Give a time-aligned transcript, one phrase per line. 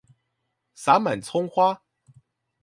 [0.75, 1.83] 灑滿蔥花